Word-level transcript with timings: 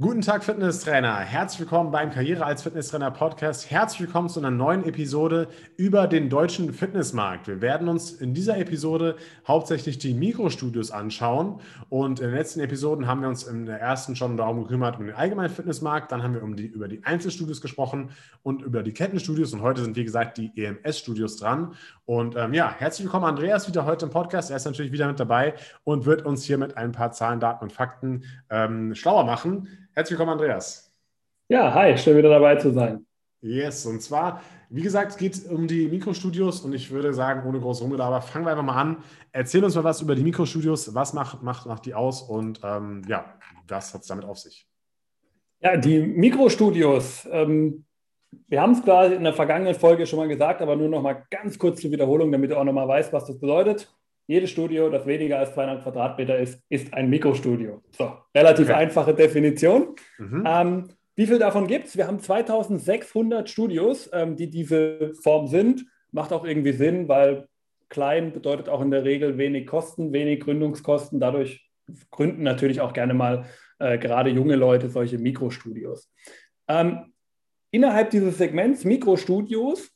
Guten 0.00 0.22
Tag, 0.22 0.44
Fitnesstrainer. 0.44 1.16
Herzlich 1.16 1.60
willkommen 1.60 1.90
beim 1.90 2.10
Karriere 2.10 2.46
als 2.46 2.62
Fitnesstrainer 2.62 3.10
Podcast. 3.10 3.70
Herzlich 3.70 4.00
willkommen 4.00 4.30
zu 4.30 4.40
einer 4.40 4.50
neuen 4.50 4.82
Episode 4.84 5.46
über 5.76 6.06
den 6.06 6.30
deutschen 6.30 6.72
Fitnessmarkt. 6.72 7.48
Wir 7.48 7.60
werden 7.60 7.86
uns 7.86 8.10
in 8.10 8.32
dieser 8.32 8.56
Episode 8.56 9.16
hauptsächlich 9.46 9.98
die 9.98 10.14
Mikrostudios 10.14 10.90
anschauen. 10.90 11.60
Und 11.90 12.20
in 12.20 12.28
den 12.28 12.34
letzten 12.34 12.60
Episoden 12.60 13.06
haben 13.06 13.20
wir 13.20 13.28
uns 13.28 13.42
in 13.42 13.66
der 13.66 13.78
ersten 13.78 14.16
schon 14.16 14.38
darum 14.38 14.62
gekümmert, 14.62 14.98
um 14.98 15.04
den 15.04 15.14
allgemeinen 15.14 15.50
Fitnessmarkt. 15.50 16.10
Dann 16.10 16.22
haben 16.22 16.32
wir 16.32 16.42
um 16.42 16.56
die, 16.56 16.64
über 16.64 16.88
die 16.88 17.04
Einzelstudios 17.04 17.60
gesprochen 17.60 18.08
und 18.42 18.62
über 18.62 18.82
die 18.82 18.92
Kettenstudios. 18.92 19.52
Und 19.52 19.60
heute 19.60 19.82
sind, 19.82 19.96
wie 19.96 20.04
gesagt, 20.04 20.38
die 20.38 20.50
EMS-Studios 20.56 21.36
dran. 21.36 21.74
Und 22.06 22.36
ähm, 22.36 22.54
ja, 22.54 22.74
herzlich 22.78 23.04
willkommen, 23.04 23.26
Andreas, 23.26 23.68
wieder 23.68 23.84
heute 23.84 24.06
im 24.06 24.10
Podcast. 24.10 24.48
Er 24.48 24.56
ist 24.56 24.64
natürlich 24.64 24.92
wieder 24.92 25.08
mit 25.08 25.20
dabei 25.20 25.52
und 25.84 26.06
wird 26.06 26.24
uns 26.24 26.42
hier 26.44 26.56
mit 26.56 26.78
ein 26.78 26.92
paar 26.92 27.12
Zahlen, 27.12 27.38
Daten 27.38 27.64
und 27.64 27.72
Fakten 27.74 28.24
ähm, 28.48 28.94
schlauer 28.94 29.24
machen. 29.24 29.68
Herzlich 29.92 30.16
willkommen, 30.16 30.38
Andreas. 30.38 30.92
Ja, 31.48 31.74
hi, 31.74 31.98
schön 31.98 32.16
wieder 32.16 32.30
dabei 32.30 32.54
zu 32.56 32.72
sein. 32.72 33.04
Yes, 33.40 33.84
und 33.86 34.00
zwar, 34.00 34.40
wie 34.68 34.82
gesagt, 34.82 35.12
es 35.12 35.16
geht 35.16 35.50
um 35.50 35.66
die 35.66 35.88
Mikrostudios 35.88 36.60
und 36.60 36.74
ich 36.74 36.92
würde 36.92 37.12
sagen, 37.12 37.48
ohne 37.48 37.58
groß 37.58 37.82
Rumgelaber, 37.82 38.22
fangen 38.22 38.44
wir 38.44 38.52
einfach 38.52 38.62
mal 38.62 38.80
an. 38.80 38.98
Erzähl 39.32 39.64
uns 39.64 39.74
mal 39.74 39.82
was 39.82 40.00
über 40.00 40.14
die 40.14 40.22
Mikrostudios. 40.22 40.94
Was 40.94 41.12
macht, 41.12 41.42
macht, 41.42 41.66
macht 41.66 41.86
die 41.86 41.94
aus 41.94 42.22
und 42.22 42.60
ähm, 42.62 43.02
ja, 43.08 43.34
was 43.66 43.92
hat 43.92 44.02
es 44.02 44.06
damit 44.06 44.24
auf 44.24 44.38
sich? 44.38 44.68
Ja, 45.60 45.76
die 45.76 45.98
Mikrostudios, 46.00 47.26
ähm, 47.32 47.84
wir 48.46 48.60
haben 48.60 48.72
es 48.72 48.82
quasi 48.82 49.16
in 49.16 49.24
der 49.24 49.34
vergangenen 49.34 49.74
Folge 49.74 50.06
schon 50.06 50.20
mal 50.20 50.28
gesagt, 50.28 50.62
aber 50.62 50.76
nur 50.76 50.88
noch 50.88 51.02
mal 51.02 51.26
ganz 51.30 51.58
kurz 51.58 51.80
zur 51.80 51.90
Wiederholung, 51.90 52.30
damit 52.30 52.52
du 52.52 52.56
auch 52.56 52.64
noch 52.64 52.72
mal 52.72 52.86
weißt, 52.86 53.12
was 53.12 53.26
das 53.26 53.40
bedeutet. 53.40 53.92
Jedes 54.30 54.50
Studio, 54.50 54.88
das 54.90 55.06
weniger 55.06 55.40
als 55.40 55.54
200 55.54 55.82
Quadratmeter 55.82 56.38
ist, 56.38 56.62
ist 56.68 56.94
ein 56.94 57.10
Mikrostudio. 57.10 57.82
So, 57.90 58.12
relativ 58.32 58.68
okay. 58.68 58.76
einfache 58.76 59.12
Definition. 59.12 59.96
Mhm. 60.18 60.44
Ähm, 60.46 60.88
wie 61.16 61.26
viel 61.26 61.40
davon 61.40 61.66
gibt 61.66 61.88
es? 61.88 61.96
Wir 61.96 62.06
haben 62.06 62.20
2600 62.20 63.50
Studios, 63.50 64.08
ähm, 64.12 64.36
die 64.36 64.48
diese 64.48 65.14
Form 65.20 65.48
sind. 65.48 65.84
Macht 66.12 66.32
auch 66.32 66.44
irgendwie 66.44 66.70
Sinn, 66.70 67.08
weil 67.08 67.48
klein 67.88 68.32
bedeutet 68.32 68.68
auch 68.68 68.80
in 68.82 68.92
der 68.92 69.02
Regel 69.02 69.36
wenig 69.36 69.66
Kosten, 69.66 70.12
wenig 70.12 70.38
Gründungskosten. 70.38 71.18
Dadurch 71.18 71.68
gründen 72.12 72.44
natürlich 72.44 72.80
auch 72.80 72.92
gerne 72.92 73.14
mal 73.14 73.46
äh, 73.80 73.98
gerade 73.98 74.30
junge 74.30 74.54
Leute 74.54 74.90
solche 74.90 75.18
Mikrostudios. 75.18 76.08
Ähm, 76.68 77.14
innerhalb 77.72 78.10
dieses 78.10 78.38
Segments 78.38 78.84
Mikrostudios 78.84 79.90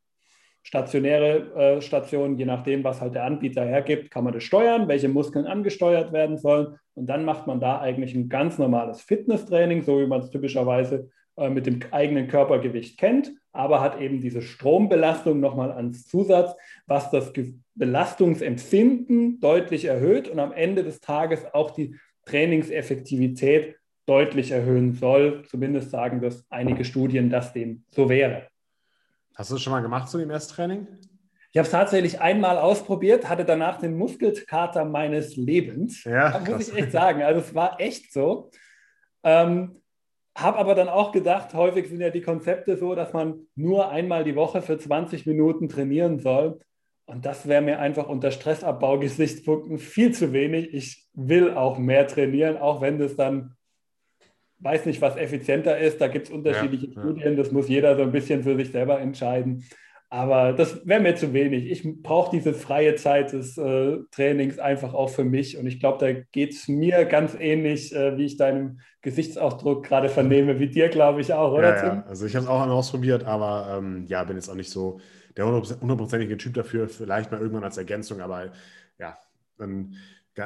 stationäre 0.71 1.53
äh, 1.57 1.81
Stationen, 1.81 2.39
je 2.39 2.45
nachdem, 2.45 2.85
was 2.85 3.01
halt 3.01 3.17
der 3.17 3.25
Anbieter 3.25 3.65
hergibt, 3.65 4.09
kann 4.09 4.23
man 4.23 4.33
das 4.33 4.45
steuern, 4.45 4.87
welche 4.87 5.09
Muskeln 5.09 5.45
angesteuert 5.45 6.13
werden 6.13 6.39
sollen. 6.39 6.79
Und 6.95 7.07
dann 7.07 7.25
macht 7.25 7.49
man 7.49 7.59
da 7.59 7.81
eigentlich 7.81 8.15
ein 8.15 8.29
ganz 8.29 8.57
normales 8.57 9.01
Fitnesstraining, 9.01 9.83
so 9.83 9.99
wie 9.99 10.07
man 10.07 10.21
es 10.21 10.31
typischerweise 10.31 11.11
äh, 11.37 11.51
mit 11.51 11.67
dem 11.67 11.81
eigenen 11.91 12.29
Körpergewicht 12.29 13.01
kennt, 13.01 13.33
aber 13.53 13.81
hat 13.81 14.01
eben 14.01 14.21
diese 14.21 14.43
Strombelastung 14.43 15.41
nochmal 15.41 15.73
als 15.73 16.07
Zusatz, 16.07 16.55
was 16.87 17.11
das 17.11 17.33
Belastungsempfinden 17.75 19.41
deutlich 19.41 19.87
erhöht 19.87 20.29
und 20.29 20.39
am 20.39 20.53
Ende 20.53 20.85
des 20.85 21.01
Tages 21.01 21.53
auch 21.53 21.73
die 21.73 21.97
Trainingseffektivität 22.27 23.75
deutlich 24.07 24.53
erhöhen 24.53 24.95
soll. 24.95 25.43
Zumindest 25.49 25.91
sagen 25.91 26.21
das 26.21 26.47
einige 26.49 26.85
Studien, 26.85 27.29
dass 27.29 27.53
dem 27.53 27.83
so 27.91 28.09
wäre. 28.09 28.50
Hast 29.41 29.49
du 29.49 29.55
das 29.55 29.63
schon 29.63 29.71
mal 29.71 29.81
gemacht, 29.81 30.07
so 30.11 30.19
im 30.19 30.29
Ersttraining? 30.29 30.87
Ich 31.51 31.57
habe 31.57 31.65
es 31.65 31.71
tatsächlich 31.71 32.21
einmal 32.21 32.59
ausprobiert, 32.59 33.27
hatte 33.27 33.47
danach 33.47 33.79
den 33.79 33.97
Muskelkater 33.97 34.85
meines 34.85 35.35
Lebens. 35.35 36.05
Ja, 36.05 36.39
da 36.39 36.41
muss 36.41 36.69
ich 36.69 36.77
echt 36.77 36.93
sagen. 36.93 37.23
Also 37.23 37.41
es 37.41 37.55
war 37.55 37.81
echt 37.81 38.13
so. 38.13 38.51
Ähm, 39.25 39.81
habe 40.37 40.59
aber 40.59 40.75
dann 40.75 40.91
auch 40.91 41.11
gedacht, 41.11 41.55
häufig 41.55 41.89
sind 41.89 42.03
ja 42.03 42.11
die 42.11 42.21
Konzepte 42.21 42.77
so, 42.77 42.95
dass 42.95 43.15
man 43.15 43.47
nur 43.55 43.89
einmal 43.89 44.25
die 44.25 44.37
Woche 44.37 44.61
für 44.61 44.77
20 44.77 45.25
Minuten 45.25 45.71
trainieren 45.71 46.19
soll. 46.19 46.61
Und 47.07 47.25
das 47.25 47.49
wäre 47.49 47.63
mir 47.63 47.79
einfach 47.79 48.09
unter 48.09 48.33
Stressabbau-Gesichtspunkten 48.33 49.79
viel 49.79 50.13
zu 50.13 50.35
wenig. 50.35 50.75
Ich 50.75 51.09
will 51.15 51.55
auch 51.55 51.79
mehr 51.79 52.07
trainieren, 52.07 52.59
auch 52.59 52.83
wenn 52.83 52.99
das 52.99 53.17
dann 53.17 53.57
weiß 54.61 54.87
nicht, 54.87 55.01
was 55.01 55.17
effizienter 55.17 55.79
ist. 55.79 56.01
Da 56.01 56.09
gibt 56.09 56.27
es 56.27 56.33
unterschiedliche 56.33 56.87
ja, 56.87 56.93
Studien. 56.93 57.37
Das 57.37 57.51
muss 57.51 57.69
jeder 57.69 57.97
so 57.97 58.03
ein 58.03 58.13
bisschen 58.13 58.43
für 58.43 58.57
sich 58.57 58.71
selber 58.71 59.01
entscheiden. 59.01 59.65
Aber 60.13 60.53
das 60.53 60.85
wäre 60.85 61.01
mir 61.01 61.15
zu 61.15 61.33
wenig. 61.33 61.71
Ich 61.71 62.03
brauche 62.03 62.33
diese 62.37 62.53
freie 62.53 62.97
Zeit 62.97 63.33
des 63.33 63.57
äh, 63.57 63.99
Trainings 64.11 64.59
einfach 64.59 64.93
auch 64.93 65.09
für 65.09 65.23
mich. 65.23 65.57
Und 65.57 65.67
ich 65.67 65.79
glaube, 65.79 66.05
da 66.05 66.21
geht 66.33 66.53
es 66.53 66.67
mir 66.67 67.05
ganz 67.05 67.37
ähnlich, 67.39 67.95
äh, 67.95 68.19
wie 68.19 68.25
ich 68.25 68.37
deinen 68.37 68.81
Gesichtsausdruck 69.03 69.85
gerade 69.85 70.09
vernehme, 70.09 70.59
wie 70.59 70.69
dir, 70.69 70.89
glaube 70.89 71.21
ich, 71.21 71.33
auch, 71.33 71.53
oder 71.53 71.77
ja? 71.77 71.87
Ja. 71.87 72.05
Also 72.09 72.27
ich 72.27 72.35
habe 72.35 72.45
es 72.45 72.51
auch 72.51 72.61
einmal 72.61 72.77
ausprobiert, 72.77 73.25
aber 73.25 73.79
ähm, 73.79 74.05
ja, 74.09 74.25
bin 74.25 74.35
jetzt 74.35 74.49
auch 74.49 74.57
nicht 74.57 74.71
so 74.71 74.99
der 75.37 75.47
hundertprozentige 75.47 76.37
Typ 76.37 76.55
dafür. 76.55 76.89
Vielleicht 76.89 77.31
mal 77.31 77.41
irgendwann 77.41 77.65
als 77.65 77.79
Ergänzung, 77.79 78.21
aber 78.21 78.51
ja, 78.99 79.17
dann 79.59 79.95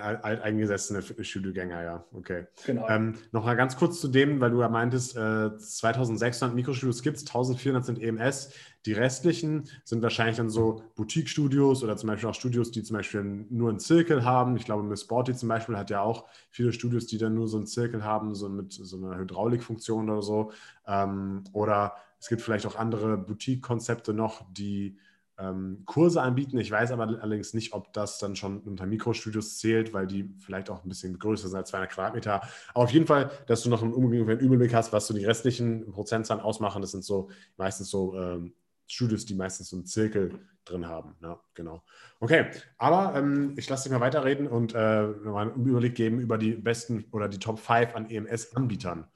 alteingesessene 0.02 1.02
Fitnessstudio-Gänger, 1.02 1.82
ja, 1.82 2.04
okay. 2.12 2.46
Genau. 2.66 2.88
Ähm, 2.88 3.14
noch 3.32 3.44
mal 3.44 3.54
ganz 3.54 3.76
kurz 3.76 4.00
zu 4.00 4.08
dem, 4.08 4.40
weil 4.40 4.50
du 4.50 4.60
ja 4.60 4.68
meintest, 4.68 5.16
äh, 5.16 5.56
2600 5.56 6.54
Mikrostudios 6.54 7.02
gibt 7.02 7.16
es, 7.16 7.22
1400 7.24 7.84
sind 7.84 8.02
EMS. 8.02 8.50
Die 8.86 8.92
restlichen 8.92 9.64
sind 9.84 10.02
wahrscheinlich 10.02 10.36
dann 10.36 10.50
so 10.50 10.82
Boutique-Studios 10.96 11.82
oder 11.82 11.96
zum 11.96 12.08
Beispiel 12.08 12.28
auch 12.28 12.34
Studios, 12.34 12.70
die 12.70 12.82
zum 12.82 12.96
Beispiel 12.96 13.22
nur 13.48 13.70
einen 13.70 13.78
Zirkel 13.78 14.24
haben. 14.24 14.56
Ich 14.56 14.64
glaube, 14.64 14.82
Miss 14.82 15.02
Sporty 15.02 15.34
zum 15.34 15.48
Beispiel 15.48 15.76
hat 15.76 15.90
ja 15.90 16.02
auch 16.02 16.26
viele 16.50 16.72
Studios, 16.72 17.06
die 17.06 17.16
dann 17.16 17.34
nur 17.34 17.48
so 17.48 17.56
einen 17.56 17.66
Zirkel 17.66 18.04
haben, 18.04 18.34
so 18.34 18.48
mit 18.48 18.72
so 18.72 18.96
einer 18.96 19.16
Hydraulikfunktion 19.16 20.10
oder 20.10 20.22
so. 20.22 20.52
Ähm, 20.86 21.44
oder 21.52 21.94
es 22.20 22.28
gibt 22.28 22.42
vielleicht 22.42 22.66
auch 22.66 22.76
andere 22.76 23.16
Boutique-Konzepte 23.16 24.12
noch, 24.12 24.44
die 24.52 24.98
ähm, 25.38 25.82
Kurse 25.84 26.22
anbieten. 26.22 26.58
Ich 26.58 26.70
weiß 26.70 26.92
aber 26.92 27.04
allerdings 27.20 27.54
nicht, 27.54 27.72
ob 27.72 27.92
das 27.92 28.18
dann 28.18 28.36
schon 28.36 28.60
unter 28.60 28.86
Mikrostudios 28.86 29.58
zählt, 29.58 29.92
weil 29.92 30.06
die 30.06 30.30
vielleicht 30.38 30.70
auch 30.70 30.84
ein 30.84 30.88
bisschen 30.88 31.18
größer 31.18 31.48
sind 31.48 31.58
als 31.58 31.70
200 31.70 31.90
Quadratmeter. 31.90 32.42
Aber 32.72 32.84
auf 32.84 32.90
jeden 32.90 33.06
Fall, 33.06 33.30
dass 33.46 33.62
du 33.62 33.70
noch 33.70 33.82
einen 33.82 33.92
ungefähren 33.92 34.40
Überblick 34.40 34.74
hast, 34.74 34.92
was 34.92 35.06
so 35.06 35.14
die 35.14 35.24
restlichen 35.24 35.90
Prozentzahlen 35.90 36.42
ausmachen. 36.42 36.82
Das 36.82 36.92
sind 36.92 37.04
so 37.04 37.30
meistens 37.56 37.90
so 37.90 38.14
ähm, 38.18 38.54
Studios, 38.86 39.24
die 39.24 39.34
meistens 39.34 39.70
so 39.70 39.76
einen 39.76 39.86
Zirkel 39.86 40.38
drin 40.64 40.86
haben. 40.86 41.16
Ja, 41.22 41.40
genau. 41.54 41.82
Okay, 42.20 42.46
aber 42.78 43.14
ähm, 43.16 43.54
ich 43.56 43.68
lasse 43.68 43.84
dich 43.84 43.92
mal 43.92 44.00
weiterreden 44.00 44.46
und 44.46 44.74
äh, 44.74 45.06
mal 45.06 45.50
einen 45.50 45.66
Überblick 45.66 45.94
geben 45.94 46.20
über 46.20 46.38
die 46.38 46.52
besten 46.52 47.06
oder 47.12 47.28
die 47.28 47.38
Top 47.38 47.58
5 47.58 47.94
an 47.94 48.08
EMS-Anbietern. 48.08 49.06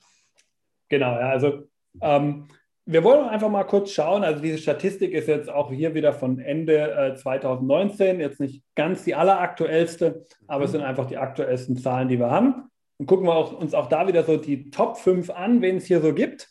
Genau, 0.88 1.12
ja, 1.12 1.31
also 1.31 1.69
ähm, 2.00 2.49
wir 2.90 3.05
wollen 3.05 3.29
einfach 3.29 3.50
mal 3.50 3.64
kurz 3.64 3.90
schauen. 3.90 4.25
Also 4.25 4.40
diese 4.40 4.56
Statistik 4.56 5.12
ist 5.12 5.29
jetzt 5.29 5.50
auch 5.50 5.70
hier 5.70 5.94
wieder 5.94 6.14
von 6.14 6.38
Ende 6.38 6.90
äh, 6.90 7.14
2019, 7.14 8.19
jetzt 8.19 8.40
nicht 8.40 8.62
ganz 8.75 9.05
die 9.05 9.14
alleraktuellste, 9.14 10.25
aber 10.46 10.64
es 10.64 10.73
sind 10.73 10.81
einfach 10.81 11.05
die 11.05 11.19
aktuellsten 11.19 11.76
Zahlen, 11.76 12.08
die 12.08 12.19
wir 12.19 12.31
haben. 12.31 12.70
Und 12.96 13.05
gucken 13.06 13.26
wir 13.26 13.35
auch, 13.35 13.52
uns 13.52 13.75
auch 13.75 13.90
da 13.90 14.08
wieder 14.08 14.23
so 14.25 14.38
die 14.38 14.70
Top 14.70 14.96
5 14.96 15.29
an, 15.29 15.61
wen 15.61 15.76
es 15.76 15.85
hier 15.85 16.00
so 16.00 16.14
gibt. 16.14 16.49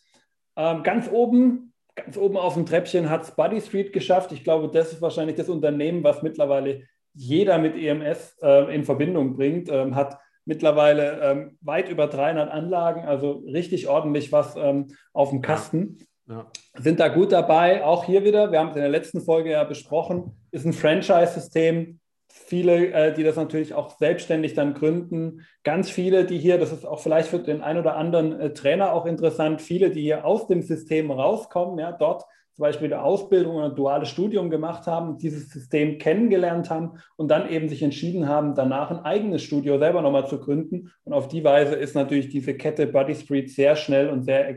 Ähm, 0.56 0.84
ganz 0.84 1.10
oben, 1.12 1.74
ganz 1.96 2.18
oben 2.18 2.38
auf 2.38 2.54
dem 2.54 2.68
Treppchen 2.68 3.10
hat 3.10 3.24
es 3.24 3.32
Buddy 3.32 3.60
Street 3.60 3.92
geschafft. 3.92 4.32
Ich 4.32 4.44
glaube, 4.44 4.70
das 4.72 4.94
ist 4.94 5.02
wahrscheinlich 5.02 5.38
das 5.38 5.50
Unternehmen, 5.50 6.04
was 6.04 6.22
mittlerweile 6.22 6.84
jeder 7.16 7.58
mit 7.58 7.76
EMS 7.76 8.38
äh, 8.44 8.76
in 8.76 8.84
Verbindung 8.84 9.36
bringt, 9.36 9.70
ähm, 9.72 9.96
hat 9.96 10.20
mittlerweile 10.46 11.20
ähm, 11.24 11.58
weit 11.62 11.90
über 11.90 12.06
300 12.06 12.52
Anlagen, 12.52 13.06
also 13.06 13.44
richtig 13.48 13.88
ordentlich 13.88 14.32
was 14.32 14.56
ähm, 14.56 14.88
auf 15.14 15.32
dem 15.32 15.42
Kasten. 15.42 15.98
Ja. 16.30 16.46
Sind 16.78 17.00
da 17.00 17.08
gut 17.08 17.32
dabei. 17.32 17.84
Auch 17.84 18.04
hier 18.04 18.24
wieder, 18.24 18.52
wir 18.52 18.60
haben 18.60 18.70
es 18.70 18.76
in 18.76 18.82
der 18.82 18.92
letzten 18.92 19.22
Folge 19.22 19.52
ja 19.52 19.64
besprochen, 19.64 20.36
ist 20.52 20.66
ein 20.66 20.74
Franchise-System. 20.74 22.00
viele, 22.30 22.92
äh, 22.92 23.14
die 23.14 23.24
das 23.24 23.36
natürlich 23.36 23.74
auch 23.74 23.98
selbstständig 23.98 24.54
dann 24.54 24.74
gründen. 24.74 25.46
Ganz 25.64 25.90
viele, 25.90 26.26
die 26.26 26.38
hier, 26.38 26.58
das 26.58 26.72
ist 26.72 26.86
auch 26.86 27.00
vielleicht 27.00 27.30
für 27.30 27.40
den 27.40 27.62
einen 27.62 27.80
oder 27.80 27.96
anderen 27.96 28.40
äh, 28.40 28.54
Trainer 28.54 28.94
auch 28.94 29.06
interessant, 29.06 29.62
viele, 29.62 29.90
die 29.90 30.02
hier 30.02 30.26
aus 30.26 30.48
dem 30.48 30.62
System 30.62 31.10
rauskommen, 31.12 31.80
ja, 31.80 31.92
dort 31.92 32.26
zum 32.54 32.64
Beispiel 32.64 32.92
eine 32.92 33.04
Ausbildung 33.04 33.56
oder 33.56 33.66
ein 33.68 33.76
duales 33.76 34.10
Studium 34.10 34.50
gemacht 34.50 34.88
haben, 34.88 35.18
dieses 35.20 35.50
System 35.50 36.00
kennengelernt 36.00 36.72
haben 36.72 37.00
und 37.16 37.30
dann 37.30 37.50
eben 37.50 37.70
sich 37.70 37.84
entschieden 37.84 38.28
haben, 38.28 38.56
danach 38.56 38.90
ein 38.90 39.06
eigenes 39.06 39.44
Studio 39.44 39.78
selber 39.78 40.02
nochmal 40.02 40.28
zu 40.28 40.40
gründen. 40.40 40.92
Und 41.04 41.14
auf 41.14 41.28
die 41.28 41.44
Weise 41.44 41.76
ist 41.76 41.94
natürlich 41.94 42.30
diese 42.30 42.56
Kette 42.56 42.88
Buddy 42.88 43.14
Street 43.14 43.52
sehr 43.52 43.76
schnell 43.76 44.10
und 44.10 44.24
sehr 44.24 44.50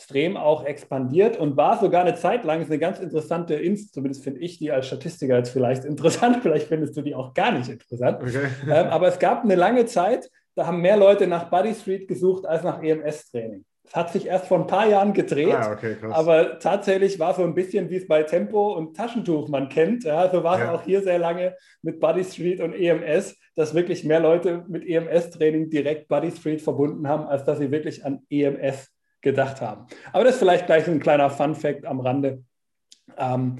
extrem 0.00 0.38
auch 0.38 0.64
expandiert 0.64 1.36
und 1.36 1.58
war 1.58 1.78
sogar 1.78 2.00
eine 2.00 2.14
Zeit 2.14 2.44
lang, 2.44 2.62
ist 2.62 2.70
eine 2.70 2.78
ganz 2.78 3.00
interessante 3.00 3.54
Info, 3.54 3.84
zumindest 3.92 4.24
finde 4.24 4.40
ich 4.40 4.58
die 4.58 4.70
als 4.70 4.86
Statistiker 4.86 5.36
jetzt 5.36 5.50
vielleicht 5.50 5.84
interessant, 5.92 6.38
vielleicht 6.40 6.68
findest 6.68 6.96
du 6.96 7.02
die 7.02 7.14
auch 7.14 7.34
gar 7.34 7.52
nicht 7.52 7.68
interessant. 7.68 8.18
Okay. 8.22 8.30
Ähm, 8.70 8.86
aber 8.86 9.08
es 9.08 9.18
gab 9.18 9.42
eine 9.42 9.56
lange 9.56 9.84
Zeit, 9.86 10.30
da 10.54 10.66
haben 10.66 10.80
mehr 10.80 10.96
Leute 10.96 11.26
nach 11.26 11.50
Buddy 11.50 11.74
Street 11.74 12.06
gesucht 12.06 12.46
als 12.46 12.62
nach 12.62 12.82
EMS-Training. 12.82 13.64
Es 13.84 13.96
hat 13.96 14.12
sich 14.12 14.26
erst 14.26 14.46
vor 14.46 14.58
ein 14.58 14.66
paar 14.66 14.86
Jahren 14.86 15.12
gedreht, 15.12 15.54
ah, 15.54 15.72
okay, 15.72 15.96
aber 16.10 16.58
tatsächlich 16.60 17.18
war 17.18 17.34
so 17.34 17.42
ein 17.42 17.54
bisschen, 17.54 17.90
wie 17.90 17.96
es 17.96 18.06
bei 18.06 18.22
Tempo 18.22 18.74
und 18.76 18.96
Taschentuch 18.96 19.48
man 19.48 19.68
kennt. 19.68 20.04
Ja, 20.04 20.30
so 20.30 20.44
war 20.44 20.58
ja. 20.58 20.64
es 20.66 20.70
auch 20.70 20.84
hier 20.84 21.02
sehr 21.02 21.18
lange 21.18 21.56
mit 21.82 21.98
Buddy 21.98 22.22
Street 22.24 22.60
und 22.60 22.72
EMS, 22.72 23.36
dass 23.56 23.74
wirklich 23.74 24.04
mehr 24.04 24.20
Leute 24.20 24.64
mit 24.68 24.86
EMS-Training 24.86 25.70
direkt 25.70 26.08
Buddy 26.08 26.30
Street 26.30 26.62
verbunden 26.62 27.08
haben, 27.08 27.26
als 27.26 27.44
dass 27.44 27.58
sie 27.58 27.72
wirklich 27.72 28.04
an 28.04 28.20
EMS 28.30 28.90
gedacht 29.20 29.60
haben. 29.60 29.86
Aber 30.12 30.24
das 30.24 30.34
ist 30.34 30.38
vielleicht 30.38 30.66
gleich 30.66 30.86
ein 30.88 31.00
kleiner 31.00 31.30
Fun-Fact 31.30 31.84
am 31.84 32.00
Rande. 32.00 32.44
Ähm, 33.16 33.58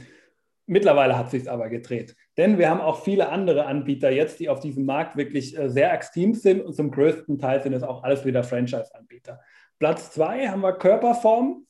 mittlerweile 0.66 1.18
hat 1.18 1.30
sich 1.30 1.50
aber 1.50 1.68
gedreht. 1.68 2.16
Denn 2.36 2.58
wir 2.58 2.70
haben 2.70 2.80
auch 2.80 3.02
viele 3.02 3.28
andere 3.28 3.66
Anbieter 3.66 4.10
jetzt, 4.10 4.40
die 4.40 4.48
auf 4.48 4.60
diesem 4.60 4.86
Markt 4.86 5.16
wirklich 5.16 5.58
äh, 5.58 5.68
sehr 5.68 5.92
aktiv 5.92 6.40
sind 6.40 6.62
und 6.62 6.74
zum 6.74 6.90
größten 6.90 7.38
Teil 7.38 7.62
sind 7.62 7.72
es 7.72 7.82
auch 7.82 8.02
alles 8.02 8.24
wieder 8.24 8.42
Franchise-Anbieter. 8.44 9.40
Platz 9.78 10.12
zwei 10.12 10.48
haben 10.48 10.60
wir 10.60 10.74
Körperform. 10.74 11.66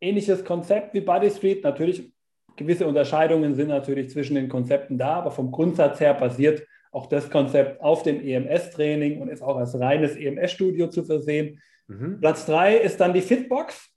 Ähnliches 0.00 0.44
Konzept 0.44 0.94
wie 0.94 1.00
Body 1.00 1.30
Street. 1.30 1.64
Natürlich, 1.64 2.12
gewisse 2.56 2.86
Unterscheidungen 2.86 3.54
sind 3.54 3.68
natürlich 3.68 4.10
zwischen 4.10 4.34
den 4.34 4.48
Konzepten 4.48 4.96
da, 4.98 5.14
aber 5.16 5.30
vom 5.30 5.50
Grundsatz 5.50 6.00
her 6.00 6.14
basiert 6.14 6.66
auch 6.92 7.06
das 7.06 7.30
Konzept 7.30 7.80
auf 7.80 8.02
dem 8.02 8.20
EMS-Training 8.22 9.20
und 9.20 9.28
ist 9.28 9.42
auch 9.42 9.56
als 9.56 9.78
reines 9.78 10.16
EMS-Studio 10.16 10.88
zu 10.88 11.04
versehen. 11.04 11.60
Mhm. 11.88 12.20
Platz 12.20 12.46
drei 12.46 12.76
ist 12.76 13.00
dann 13.00 13.14
die 13.14 13.20
Fitbox. 13.20 13.90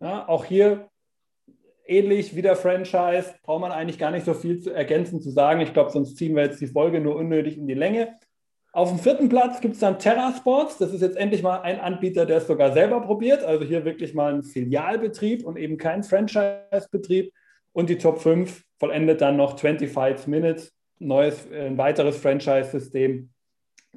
Ja, 0.00 0.28
auch 0.28 0.44
hier 0.44 0.88
ähnlich 1.86 2.34
wie 2.34 2.42
der 2.42 2.56
Franchise, 2.56 3.34
braucht 3.42 3.60
man 3.60 3.72
eigentlich 3.72 3.98
gar 3.98 4.10
nicht 4.10 4.24
so 4.24 4.34
viel 4.34 4.60
zu 4.60 4.70
ergänzen 4.70 5.20
zu 5.20 5.30
sagen. 5.30 5.60
Ich 5.60 5.72
glaube, 5.72 5.90
sonst 5.90 6.16
ziehen 6.16 6.34
wir 6.34 6.44
jetzt 6.44 6.60
die 6.60 6.66
Folge 6.66 7.00
nur 7.00 7.16
unnötig 7.16 7.58
in 7.58 7.66
die 7.66 7.74
Länge. 7.74 8.18
Auf 8.72 8.88
dem 8.88 8.98
vierten 8.98 9.28
Platz 9.28 9.60
gibt 9.60 9.74
es 9.74 9.80
dann 9.80 9.98
Terra 10.00 10.34
Sports. 10.36 10.78
Das 10.78 10.92
ist 10.92 11.00
jetzt 11.00 11.16
endlich 11.16 11.42
mal 11.42 11.60
ein 11.60 11.78
Anbieter, 11.78 12.26
der 12.26 12.38
es 12.38 12.46
sogar 12.46 12.72
selber 12.72 13.00
probiert. 13.02 13.44
Also 13.44 13.64
hier 13.64 13.84
wirklich 13.84 14.14
mal 14.14 14.34
ein 14.34 14.42
Filialbetrieb 14.42 15.44
und 15.46 15.56
eben 15.56 15.76
kein 15.76 16.02
Franchise-Betrieb. 16.02 17.32
Und 17.72 17.88
die 17.88 17.98
Top 17.98 18.20
5 18.20 18.64
vollendet 18.78 19.20
dann 19.20 19.36
noch 19.36 19.58
25 19.58 20.26
Minutes, 20.26 20.72
neues, 20.98 21.46
ein 21.52 21.78
weiteres 21.78 22.16
Franchise-System. 22.16 23.30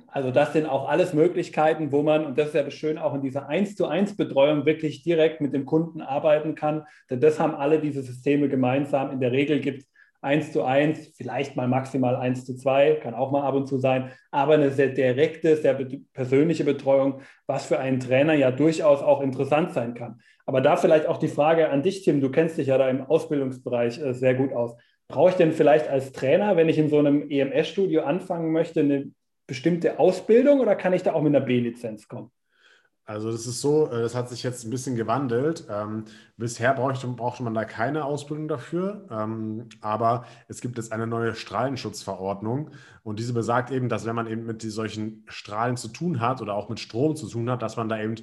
Also 0.08 0.32
das 0.32 0.54
sind 0.54 0.66
auch 0.66 0.90
alles 0.90 1.14
Möglichkeiten, 1.14 1.92
wo 1.92 2.02
man, 2.02 2.26
und 2.26 2.38
das 2.38 2.48
ist 2.50 2.56
ja 2.56 2.64
das 2.64 2.74
Schöne, 2.74 3.04
auch 3.04 3.14
in 3.14 3.22
dieser 3.22 3.48
1 3.48 3.76
zu 3.76 3.88
1 3.88 4.18
Betreuung 4.18 4.66
wirklich 4.66 5.04
direkt 5.04 5.42
mit 5.42 5.54
dem 5.54 5.66
Kunden 5.66 6.02
arbeiten 6.02 6.56
kann. 6.56 6.86
Denn 7.10 7.20
das 7.20 7.40
haben 7.40 7.56
alle 7.56 7.80
diese 7.80 8.02
Systeme 8.02 8.50
gemeinsam. 8.50 9.12
In 9.12 9.20
der 9.20 9.32
Regel 9.32 9.60
gibt 9.60 9.82
es 9.82 9.88
1 10.22 10.52
zu 10.52 10.64
1, 10.64 11.14
vielleicht 11.16 11.56
mal 11.56 11.68
maximal 11.68 12.16
1 12.16 12.46
zu 12.46 12.56
2, 12.56 12.96
kann 12.96 13.14
auch 13.14 13.32
mal 13.32 13.44
ab 13.44 13.54
und 13.54 13.68
zu 13.68 13.78
sein, 13.78 14.12
aber 14.32 14.56
eine 14.56 14.72
sehr 14.72 14.90
direkte, 14.90 15.56
sehr 15.56 15.78
persönliche 16.14 16.64
Betreuung, 16.64 17.22
was 17.46 17.66
für 17.66 17.80
einen 17.80 18.00
Trainer 18.00 18.34
ja 18.34 18.52
durchaus 18.52 19.02
auch 19.02 19.22
interessant 19.22 19.74
sein 19.74 19.94
kann. 19.94 20.20
Aber 20.46 20.62
da 20.62 20.76
vielleicht 20.78 21.06
auch 21.06 21.18
die 21.18 21.28
Frage 21.28 21.70
an 21.70 21.84
dich, 21.84 22.04
Tim, 22.04 22.22
du 22.22 22.32
kennst 22.32 22.58
dich 22.58 22.68
ja 22.68 22.78
da 22.78 22.90
im 22.90 23.02
Ausbildungsbereich 23.02 24.02
äh, 24.02 24.14
sehr 24.14 24.34
gut 24.34 24.54
aus. 24.54 24.76
Brauche 25.08 25.30
ich 25.30 25.36
denn 25.36 25.52
vielleicht 25.52 25.88
als 25.88 26.12
Trainer, 26.12 26.56
wenn 26.56 26.68
ich 26.68 26.78
in 26.78 26.90
so 26.90 26.98
einem 26.98 27.30
EMS-Studio 27.30 28.02
anfangen 28.02 28.52
möchte, 28.52 28.80
eine 28.80 29.12
bestimmte 29.48 30.00
Ausbildung 30.00 30.60
oder 30.60 30.76
kann 30.76 30.94
ich 30.94 31.04
da 31.04 31.14
auch 31.14 31.22
mit 31.22 31.36
einer 31.36 31.46
B-Lizenz 31.46 32.08
kommen? 32.08 32.32
Also 33.08 33.32
das 33.32 33.48
ist 33.48 33.62
so, 33.62 33.88
äh, 33.88 34.02
das 34.02 34.16
hat 34.16 34.28
sich 34.28 34.44
jetzt 34.44 34.66
ein 34.66 34.70
bisschen 34.70 34.98
gewandelt. 34.98 35.66
Ähm, 35.70 36.04
bisher 36.36 36.74
brauchte, 36.74 37.08
brauchte 37.08 37.42
man 37.42 37.54
da 37.54 37.64
keine 37.64 38.04
Ausbildung 38.04 38.50
dafür, 38.50 39.08
ähm, 39.10 39.70
aber 39.80 40.26
es 40.50 40.60
gibt 40.60 40.78
jetzt 40.78 40.92
eine 40.92 41.08
neue 41.08 41.34
Strahlenschutzverordnung 41.34 42.72
und 43.04 43.20
diese 43.20 43.32
besagt 43.32 43.72
eben, 43.72 43.88
dass 43.88 44.06
wenn 44.06 44.16
man 44.16 44.28
eben 44.28 44.46
mit 44.46 44.62
solchen 44.62 45.24
Strahlen 45.30 45.78
zu 45.78 45.88
tun 45.88 46.20
hat 46.20 46.42
oder 46.42 46.54
auch 46.54 46.68
mit 46.68 46.82
Strom 46.82 47.16
zu 47.16 47.30
tun 47.30 47.50
hat, 47.50 47.62
dass 47.62 47.78
man 47.78 47.88
da 47.88 47.98
eben 47.98 48.16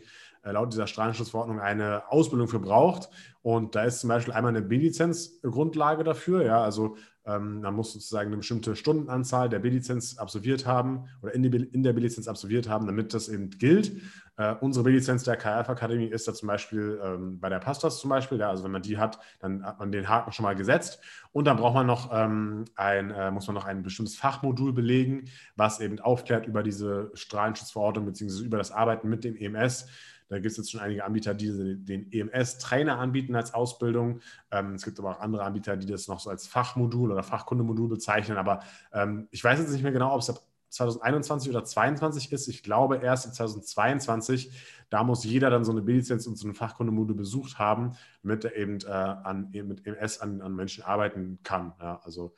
äh, 0.42 0.52
laut 0.52 0.70
dieser 0.74 0.86
Strahlenschutzverordnung 0.86 1.60
eine 1.60 2.02
Ausbildung 2.10 2.48
für 2.48 2.60
braucht. 2.60 3.08
Und 3.40 3.74
da 3.74 3.84
ist 3.84 4.00
zum 4.00 4.08
Beispiel 4.08 4.34
einmal 4.34 4.50
eine 4.50 4.60
B-Lizenz 4.60 5.40
Grundlage 5.40 6.04
dafür. 6.04 6.44
Ja, 6.44 6.62
also 6.62 6.96
ähm, 7.26 7.60
man 7.60 7.74
muss 7.74 7.92
sozusagen 7.92 8.28
eine 8.28 8.36
bestimmte 8.38 8.76
Stundenanzahl 8.76 9.48
der 9.48 9.60
B-Lizenz 9.60 10.18
absolviert 10.18 10.66
haben 10.66 11.04
oder 11.22 11.34
in, 11.34 11.42
die, 11.42 11.48
in 11.48 11.82
der 11.82 11.92
B-Lizenz 11.92 12.28
absolviert 12.28 12.68
haben, 12.68 12.86
damit 12.86 13.14
das 13.14 13.28
eben 13.28 13.50
gilt. 13.50 13.92
Äh, 14.36 14.54
unsere 14.60 14.84
B-Lizenz 14.84 15.22
der 15.24 15.36
KF-Akademie 15.36 16.06
ist 16.06 16.26
da 16.26 16.34
zum 16.34 16.48
Beispiel 16.48 17.00
ähm, 17.02 17.38
bei 17.38 17.48
der 17.48 17.60
Pastas 17.60 17.98
zum 17.98 18.10
Beispiel. 18.10 18.38
Ja, 18.38 18.50
also 18.50 18.64
wenn 18.64 18.72
man 18.72 18.82
die 18.82 18.98
hat, 18.98 19.18
dann 19.38 19.64
hat 19.64 19.78
man 19.78 19.92
den 19.92 20.08
Haken 20.08 20.32
schon 20.32 20.44
mal 20.44 20.56
gesetzt. 20.56 21.00
Und 21.32 21.46
dann 21.46 21.56
braucht 21.56 21.74
man 21.74 21.86
noch 21.86 22.10
ähm, 22.12 22.64
ein, 22.74 23.10
äh, 23.10 23.30
muss 23.30 23.46
man 23.46 23.54
noch 23.54 23.64
ein 23.64 23.82
bestimmtes 23.82 24.16
Fachmodul 24.16 24.72
belegen, 24.72 25.26
was 25.56 25.80
eben 25.80 26.00
aufklärt 26.00 26.46
über 26.46 26.62
diese 26.62 27.10
Strahlenschutzverordnung 27.14 28.06
bzw. 28.06 28.44
über 28.44 28.58
das 28.58 28.72
Arbeiten 28.72 29.08
mit 29.08 29.24
dem 29.24 29.36
EMS. 29.36 29.86
Da 30.28 30.36
gibt 30.36 30.52
es 30.52 30.56
jetzt 30.56 30.72
schon 30.72 30.80
einige 30.80 31.04
Anbieter, 31.04 31.34
die 31.34 31.76
den 31.84 32.10
EMS-Trainer 32.10 32.98
anbieten 32.98 33.36
als 33.36 33.52
Ausbildung. 33.52 34.20
Ähm, 34.50 34.74
es 34.74 34.84
gibt 34.84 34.98
aber 34.98 35.10
auch 35.10 35.20
andere 35.20 35.44
Anbieter, 35.44 35.76
die 35.76 35.86
das 35.86 36.08
noch 36.08 36.18
so 36.18 36.30
als 36.30 36.46
Fachmodul 36.46 37.12
oder 37.12 37.22
Fachkundemodul 37.22 37.88
bezeichnen. 37.88 38.38
Aber 38.38 38.60
ähm, 38.92 39.28
ich 39.30 39.44
weiß 39.44 39.60
jetzt 39.60 39.70
nicht 39.70 39.82
mehr 39.82 39.92
genau, 39.92 40.12
ob 40.12 40.20
es 40.20 40.26
2021 40.74 41.50
oder 41.50 41.64
2022 41.64 42.32
ist. 42.32 42.48
Ich 42.48 42.62
glaube 42.62 43.00
erst 43.02 43.26
in 43.26 43.32
2022. 43.32 44.50
Da 44.90 45.02
muss 45.04 45.24
jeder 45.24 45.50
dann 45.50 45.64
so 45.64 45.72
eine 45.72 45.82
B-Lizenz 45.82 46.26
und 46.26 46.36
so 46.36 46.46
ein 46.46 46.54
Fachkundemodul 46.54 47.16
besucht 47.16 47.58
haben, 47.58 47.96
damit 48.22 48.44
er 48.44 48.56
eben 48.56 48.78
äh, 48.80 48.90
an, 48.90 49.50
mit 49.52 49.86
EMS 49.86 50.20
an, 50.20 50.40
an, 50.40 50.54
Menschen 50.54 50.84
arbeiten 50.84 51.38
kann. 51.42 51.72
Ja, 51.80 52.00
also 52.04 52.34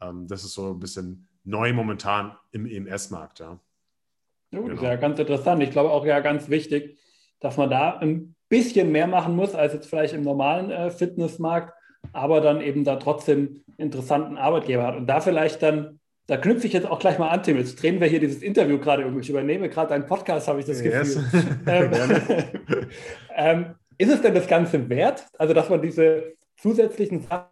ähm, 0.00 0.26
das 0.26 0.44
ist 0.44 0.54
so 0.54 0.72
ein 0.72 0.80
bisschen 0.80 1.28
neu 1.44 1.72
momentan 1.72 2.36
im 2.52 2.66
EMS-Markt. 2.66 3.40
Ja. 3.40 3.58
Ja, 4.52 4.60
genau. 4.60 4.74
ist 4.74 4.82
ja 4.82 4.96
ganz 4.96 5.18
interessant. 5.18 5.62
Ich 5.62 5.70
glaube 5.70 5.90
auch 5.90 6.04
ja 6.04 6.20
ganz 6.20 6.48
wichtig, 6.48 6.98
dass 7.38 7.56
man 7.56 7.70
da 7.70 7.98
ein 7.98 8.34
bisschen 8.48 8.90
mehr 8.90 9.06
machen 9.06 9.36
muss 9.36 9.54
als 9.54 9.72
jetzt 9.72 9.88
vielleicht 9.88 10.12
im 10.12 10.22
normalen 10.22 10.70
äh, 10.70 10.90
Fitnessmarkt, 10.90 11.72
aber 12.12 12.40
dann 12.40 12.60
eben 12.60 12.84
da 12.84 12.96
trotzdem 12.96 13.62
interessanten 13.76 14.36
Arbeitgeber 14.36 14.86
hat. 14.86 14.96
Und 14.96 15.06
da 15.06 15.20
vielleicht 15.20 15.62
dann, 15.62 15.99
da 16.30 16.36
knüpfe 16.36 16.68
ich 16.68 16.72
jetzt 16.72 16.86
auch 16.86 17.00
gleich 17.00 17.18
mal 17.18 17.28
an, 17.28 17.42
Tim. 17.42 17.56
Jetzt 17.56 17.82
drehen 17.82 18.00
wir 18.00 18.06
hier 18.06 18.20
dieses 18.20 18.40
Interview 18.40 18.78
gerade 18.78 19.02
irgendwie. 19.02 19.22
Ich 19.22 19.30
übernehme 19.30 19.68
gerade 19.68 19.88
deinen 19.88 20.06
Podcast, 20.06 20.46
habe 20.46 20.60
ich 20.60 20.66
das 20.66 20.80
Gefühl. 20.80 21.00
Yes. 21.66 21.90
Ähm, 21.90 22.86
ähm, 23.34 23.74
ist 23.98 24.12
es 24.12 24.22
denn 24.22 24.32
das 24.32 24.46
Ganze 24.46 24.88
wert? 24.88 25.26
Also, 25.38 25.54
dass 25.54 25.68
man 25.68 25.82
diese 25.82 26.34
zusätzlichen 26.56 27.22
Sachen 27.22 27.48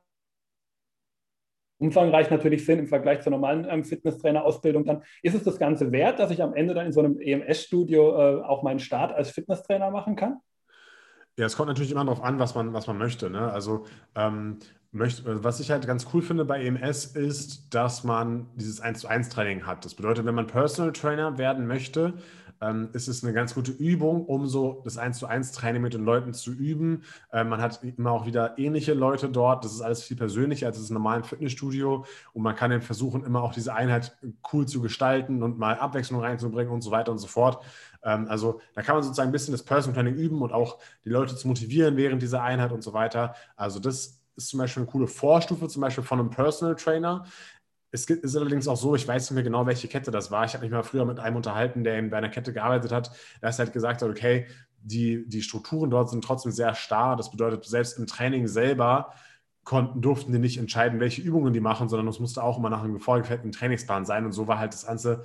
umfangreich 1.79 2.31
natürlich 2.31 2.65
sind 2.65 2.79
im 2.79 2.87
Vergleich 2.87 3.21
zur 3.21 3.33
normalen 3.33 3.67
ähm, 3.69 3.83
Fitnesstrainer-Ausbildung, 3.83 4.85
dann 4.85 5.03
ist 5.23 5.35
es 5.35 5.43
das 5.43 5.59
Ganze 5.59 5.91
wert, 5.91 6.21
dass 6.21 6.31
ich 6.31 6.41
am 6.41 6.55
Ende 6.55 6.73
dann 6.73 6.87
in 6.87 6.93
so 6.93 7.01
einem 7.01 7.19
EMS-Studio 7.21 8.13
äh, 8.13 8.43
auch 8.45 8.63
meinen 8.63 8.79
Start 8.79 9.13
als 9.13 9.31
Fitnesstrainer 9.31 9.91
machen 9.91 10.15
kann? 10.15 10.39
Ja, 11.37 11.47
es 11.47 11.57
kommt 11.57 11.69
natürlich 11.69 11.91
immer 11.91 12.05
darauf 12.05 12.23
an, 12.23 12.39
was 12.39 12.55
man, 12.55 12.73
was 12.73 12.87
man 12.87 12.99
möchte. 12.99 13.29
Ne? 13.29 13.53
Also 13.53 13.87
ähm, 14.15 14.59
möchte, 14.91 15.45
was 15.45 15.61
ich 15.61 15.71
halt 15.71 15.87
ganz 15.87 16.07
cool 16.13 16.23
finde 16.23 16.45
bei 16.45 16.65
EMS 16.65 17.07
ist, 17.07 17.75
dass 17.75 18.05
man 18.05 18.47
dieses 18.57 18.81
1 18.81 19.01
zu 19.01 19.09
1 19.09 19.29
Training 19.29 19.67
hat. 19.67 19.85
Das 19.85 19.95
bedeutet, 19.95 20.25
wenn 20.25 20.35
man 20.35 20.47
Personal 20.47 20.93
Trainer 20.93 21.37
werden 21.39 21.67
möchte, 21.67 22.15
ähm, 22.61 22.89
ist 22.93 23.09
es 23.09 23.23
eine 23.23 23.33
ganz 23.33 23.55
gute 23.55 23.71
Übung, 23.71 24.25
um 24.25 24.47
so 24.47 24.81
das 24.85 24.99
1 24.99 25.19
zu 25.19 25.27
1 25.27 25.53
Training 25.53 25.83
mit 25.83 25.95
den 25.95 26.05
Leuten 26.05 26.35
zu 26.35 26.53
üben. 26.53 27.05
Ähm, 27.33 27.51
man 27.51 27.61
hat 27.61 27.83
immer 27.83 28.11
auch 28.11 28.27
wieder 28.27 28.59
ähnliche 28.59 28.95
Leute 28.95 29.29
dort. 29.29 29.65
Das 29.65 29.73
ist 29.73 29.81
alles 29.81 30.03
viel 30.03 30.17
persönlicher 30.17 30.67
als 30.67 30.79
das 30.79 30.91
normale 30.91 31.23
Fitnessstudio. 31.23 32.05
Und 32.33 32.43
man 32.43 32.57
kann 32.57 32.71
dann 32.71 32.83
versuchen, 32.83 33.25
immer 33.25 33.43
auch 33.43 33.53
diese 33.53 33.75
Einheit 33.75 34.17
cool 34.53 34.67
zu 34.67 34.81
gestalten 34.81 35.43
und 35.43 35.59
mal 35.59 35.79
Abwechslung 35.79 36.21
reinzubringen 36.21 36.73
und 36.73 36.83
so 36.83 36.91
weiter 36.91 37.13
und 37.13 37.19
so 37.19 37.29
fort. 37.29 37.63
Ähm, 38.03 38.27
also 38.29 38.61
da 38.75 38.83
kann 38.83 38.97
man 38.97 39.05
sozusagen 39.05 39.29
ein 39.29 39.33
bisschen 39.33 39.53
das 39.53 39.63
Personal 39.63 39.95
Training 39.95 40.15
üben 40.15 40.43
und 40.43 40.53
auch 40.53 40.79
die 41.05 41.11
Leute 41.11 41.37
zu 41.37 41.47
motivieren 41.47 41.97
während 41.97 42.23
dieser 42.23 42.43
Einheit 42.43 42.73
und 42.73 42.83
so 42.83 42.93
weiter. 42.93 43.35
Also 43.57 43.79
das 43.79 44.19
ist 44.39 44.49
zum 44.49 44.59
Beispiel 44.59 44.83
eine 44.83 44.91
coole 44.91 45.07
Vorstufe, 45.07 45.69
zum 45.69 45.83
Beispiel 45.83 46.05
von 46.05 46.21
einem 46.21 46.31
Personal 46.31 46.77
Trainer. 46.77 47.27
Es 47.91 48.05
ist 48.09 48.37
allerdings 48.37 48.69
auch 48.69 48.77
so, 48.77 48.95
ich 48.95 49.07
weiß 49.07 49.31
nicht 49.31 49.35
mehr 49.35 49.43
genau, 49.43 49.67
welche 49.67 49.89
Kette 49.89 50.11
das 50.11 50.31
war. 50.31 50.45
Ich 50.45 50.55
habe 50.55 50.65
mich 50.65 50.73
mal 50.73 50.83
früher 50.83 51.05
mit 51.05 51.19
einem 51.19 51.37
unterhalten, 51.37 51.85
der 51.85 52.01
bei 52.03 52.19
einer 52.19 52.29
Kette 52.29 52.53
gearbeitet 52.53 52.93
hat. 52.93 53.11
Der 53.43 53.49
hat 53.49 53.59
halt 53.59 53.73
gesagt, 53.73 54.03
okay, 54.03 54.47
die, 54.81 55.29
die 55.29 55.43
Strukturen 55.43 55.91
dort 55.91 56.11
sind 56.11 56.23
trotzdem 56.23 56.53
sehr 56.53 56.75
starr. 56.75 57.17
Das 57.17 57.31
bedeutet, 57.31 57.65
selbst 57.65 57.99
im 57.99 58.07
Training 58.07 58.47
selber 58.47 59.13
konnten, 59.65 60.01
durften 60.01 60.33
die 60.33 60.39
nicht 60.39 60.59
entscheiden, 60.59 61.01
welche 61.01 61.21
Übungen 61.21 61.53
die 61.53 61.61
machen, 61.61 61.89
sondern 61.89 62.09
es 62.09 62.21
musste 62.21 62.43
auch 62.43 62.59
immer 62.59 62.71
nach 62.71 62.83
einem 62.83 63.01
vorgefertigten 63.01 63.53
Trainingsplan 63.53 64.05
sein. 64.05 64.25
Und 64.25 64.33
so 64.33 64.47
war 64.47 64.59
halt 64.59 64.73
das 64.73 64.87
Ganze 64.87 65.25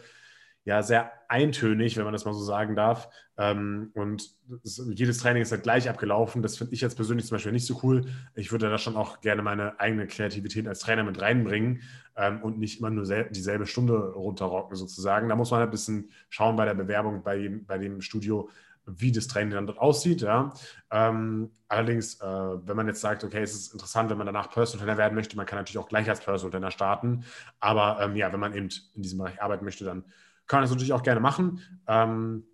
ja 0.65 0.81
sehr 0.81 1.11
eintönig, 1.27 1.97
wenn 1.97 2.05
man 2.05 2.13
das 2.13 2.25
mal 2.25 2.33
so 2.33 2.43
sagen 2.43 2.75
darf. 2.75 3.09
Ähm, 3.37 3.91
und 3.93 4.35
jedes 4.63 5.17
Training 5.17 5.41
ist 5.41 5.51
halt 5.51 5.63
gleich 5.63 5.89
abgelaufen. 5.89 6.41
Das 6.41 6.57
finde 6.57 6.73
ich 6.73 6.81
jetzt 6.81 6.95
persönlich 6.95 7.25
zum 7.25 7.35
Beispiel 7.35 7.51
nicht 7.51 7.65
so 7.65 7.79
cool. 7.83 8.05
Ich 8.35 8.51
würde 8.51 8.69
da 8.69 8.77
schon 8.77 8.95
auch 8.95 9.19
gerne 9.21 9.41
meine 9.41 9.79
eigene 9.79 10.07
Kreativität 10.07 10.67
als 10.67 10.79
Trainer 10.79 11.03
mit 11.03 11.21
reinbringen 11.21 11.81
ähm, 12.15 12.41
und 12.41 12.59
nicht 12.59 12.79
immer 12.79 12.89
nur 12.89 13.03
dieselbe 13.05 13.65
Stunde 13.65 13.97
runterrocken 14.13 14.75
sozusagen. 14.75 15.27
Da 15.27 15.35
muss 15.35 15.51
man 15.51 15.59
halt 15.59 15.69
ein 15.69 15.71
bisschen 15.71 16.09
schauen 16.29 16.55
bei 16.55 16.65
der 16.65 16.75
Bewerbung 16.75 17.23
bei, 17.23 17.59
bei 17.67 17.77
dem 17.77 18.01
Studio, 18.01 18.49
wie 18.85 19.11
das 19.11 19.27
Training 19.27 19.51
dann 19.53 19.67
dort 19.67 19.79
aussieht. 19.79 20.21
Ja. 20.21 20.53
Ähm, 20.91 21.51
allerdings, 21.67 22.21
äh, 22.21 22.25
wenn 22.25 22.75
man 22.75 22.87
jetzt 22.87 23.01
sagt, 23.01 23.23
okay, 23.23 23.41
es 23.41 23.53
ist 23.53 23.73
interessant, 23.73 24.09
wenn 24.09 24.17
man 24.17 24.27
danach 24.27 24.49
Personal 24.49 24.85
Trainer 24.85 24.97
werden 24.97 25.15
möchte, 25.15 25.35
man 25.35 25.45
kann 25.45 25.57
natürlich 25.57 25.77
auch 25.77 25.89
gleich 25.89 26.09
als 26.09 26.21
Personal 26.21 26.51
Trainer 26.51 26.71
starten. 26.71 27.25
Aber 27.59 27.99
ähm, 28.01 28.15
ja, 28.15 28.31
wenn 28.31 28.39
man 28.39 28.53
eben 28.53 28.69
in 28.93 29.01
diesem 29.01 29.19
Bereich 29.19 29.41
arbeiten 29.41 29.65
möchte, 29.65 29.85
dann 29.85 30.05
kann 30.47 30.57
man 30.57 30.63
das 30.63 30.71
natürlich 30.71 30.93
auch 30.93 31.03
gerne 31.03 31.19
machen. 31.19 31.59
Ähm, 31.87 32.45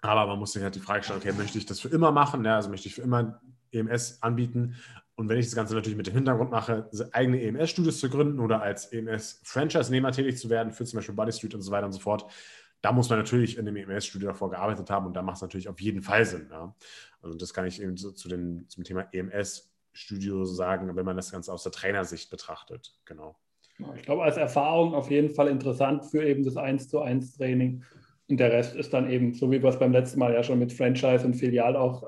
aber 0.00 0.26
man 0.26 0.38
muss 0.38 0.52
sich 0.52 0.62
halt 0.62 0.74
die 0.74 0.80
Frage 0.80 1.02
stellen, 1.02 1.20
okay, 1.20 1.32
möchte 1.32 1.56
ich 1.56 1.66
das 1.66 1.80
für 1.80 1.88
immer 1.88 2.12
machen? 2.12 2.44
Ja, 2.44 2.56
also 2.56 2.68
möchte 2.68 2.88
ich 2.88 2.94
für 2.94 3.02
immer 3.02 3.40
EMS 3.72 4.22
anbieten? 4.22 4.76
Und 5.16 5.28
wenn 5.28 5.38
ich 5.38 5.46
das 5.46 5.54
Ganze 5.54 5.74
natürlich 5.74 5.96
mit 5.96 6.06
dem 6.06 6.14
Hintergrund 6.14 6.50
mache, 6.50 6.90
eigene 7.12 7.40
EMS-Studios 7.40 8.00
zu 8.00 8.10
gründen 8.10 8.40
oder 8.40 8.62
als 8.62 8.86
EMS-Franchise-Nehmer 8.92 10.12
tätig 10.12 10.38
zu 10.38 10.50
werden, 10.50 10.72
für 10.72 10.84
zum 10.84 10.98
Beispiel 10.98 11.14
Body 11.14 11.32
Street 11.32 11.54
und 11.54 11.62
so 11.62 11.70
weiter 11.70 11.86
und 11.86 11.92
so 11.92 12.00
fort, 12.00 12.30
da 12.82 12.92
muss 12.92 13.08
man 13.08 13.18
natürlich 13.18 13.56
in 13.56 13.64
dem 13.64 13.76
EMS-Studio 13.76 14.28
davor 14.28 14.50
gearbeitet 14.50 14.90
haben 14.90 15.06
und 15.06 15.14
da 15.14 15.22
macht 15.22 15.36
es 15.36 15.42
natürlich 15.42 15.68
auf 15.68 15.80
jeden 15.80 16.02
Fall 16.02 16.26
Sinn. 16.26 16.48
Ja. 16.50 16.74
Also 17.22 17.38
das 17.38 17.54
kann 17.54 17.64
ich 17.64 17.80
eben 17.80 17.96
so 17.96 18.10
zu 18.10 18.28
den, 18.28 18.68
zum 18.68 18.84
Thema 18.84 19.08
EMS-Studio 19.12 20.44
sagen, 20.44 20.94
wenn 20.94 21.06
man 21.06 21.16
das 21.16 21.30
Ganze 21.30 21.52
aus 21.52 21.62
der 21.62 21.72
Trainersicht 21.72 22.30
betrachtet. 22.30 22.92
Genau. 23.04 23.38
Ich 23.96 24.02
glaube, 24.02 24.22
als 24.22 24.36
Erfahrung 24.36 24.94
auf 24.94 25.10
jeden 25.10 25.30
Fall 25.30 25.48
interessant 25.48 26.04
für 26.06 26.24
eben 26.24 26.44
das 26.44 26.56
1 26.56 26.88
zu 26.88 27.00
1 27.00 27.36
Training. 27.36 27.82
Und 28.28 28.40
der 28.40 28.52
Rest 28.52 28.74
ist 28.74 28.94
dann 28.94 29.10
eben, 29.10 29.34
so 29.34 29.50
wie 29.50 29.62
wir 29.62 29.68
es 29.68 29.78
beim 29.78 29.92
letzten 29.92 30.18
Mal 30.18 30.32
ja 30.32 30.42
schon 30.42 30.58
mit 30.58 30.72
Franchise 30.72 31.26
und 31.26 31.34
Filial 31.34 31.76
auch 31.76 32.04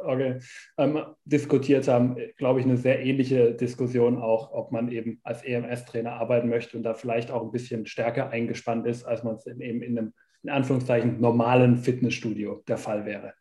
ähm, 0.79 1.03
diskutiert 1.27 1.89
haben, 1.89 2.17
glaube 2.39 2.61
ich, 2.61 2.67
eine 2.67 2.79
sehr 2.79 3.05
ähnliche 3.05 3.53
Diskussion 3.53 4.17
auch, 4.17 4.51
ob 4.53 4.73
man 4.73 4.89
eben 4.89 5.21
als 5.25 5.45
EMS-Trainer 5.45 6.13
arbeiten 6.13 6.49
möchte 6.49 6.77
und 6.77 6.85
da 6.85 6.95
vielleicht 6.95 7.31
auch 7.31 7.43
ein 7.43 7.53
bisschen 7.53 7.85
stärker 7.85 8.31
eingespannt 8.31 8.87
ist, 8.87 9.05
als 9.05 9.25
man 9.25 9.35
es 9.35 9.47
eben 9.47 9.61
in 9.61 9.99
einem, 9.99 10.15
in 10.43 10.51
Anführungszeichen, 10.51 11.21
normalen 11.21 11.77
Fitnessstudio 11.77 12.63
der 12.67 12.79
Fall 12.79 13.05
wäre. 13.05 13.35